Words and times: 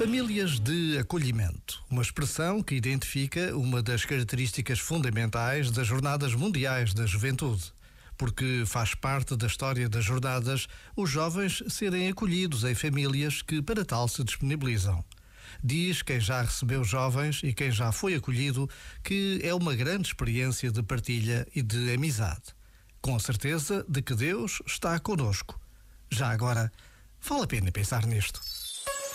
Famílias 0.00 0.58
de 0.58 0.96
acolhimento, 0.96 1.84
uma 1.90 2.00
expressão 2.00 2.62
que 2.62 2.74
identifica 2.74 3.54
uma 3.54 3.82
das 3.82 4.02
características 4.02 4.78
fundamentais 4.78 5.70
das 5.70 5.86
Jornadas 5.86 6.34
Mundiais 6.34 6.94
da 6.94 7.04
Juventude, 7.04 7.70
porque 8.16 8.64
faz 8.64 8.94
parte 8.94 9.36
da 9.36 9.46
história 9.46 9.90
das 9.90 10.02
jornadas 10.02 10.66
os 10.96 11.10
jovens 11.10 11.62
serem 11.68 12.08
acolhidos 12.08 12.64
em 12.64 12.74
famílias 12.74 13.42
que 13.42 13.60
para 13.60 13.84
tal 13.84 14.08
se 14.08 14.24
disponibilizam. 14.24 15.04
Diz 15.62 16.00
quem 16.00 16.18
já 16.18 16.40
recebeu 16.40 16.82
jovens 16.82 17.42
e 17.44 17.52
quem 17.52 17.70
já 17.70 17.92
foi 17.92 18.14
acolhido 18.14 18.70
que 19.04 19.38
é 19.42 19.52
uma 19.52 19.76
grande 19.76 20.08
experiência 20.08 20.72
de 20.72 20.82
partilha 20.82 21.46
e 21.54 21.60
de 21.60 21.92
amizade. 21.92 22.54
Com 23.02 23.16
a 23.16 23.20
certeza 23.20 23.84
de 23.86 24.00
que 24.00 24.14
Deus 24.14 24.62
está 24.66 24.98
conosco. 24.98 25.60
Já 26.10 26.30
agora, 26.30 26.72
vale 27.20 27.42
a 27.42 27.46
pena 27.46 27.70
pensar 27.70 28.06
nisto. 28.06 28.40